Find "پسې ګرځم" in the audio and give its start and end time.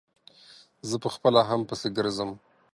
1.69-2.31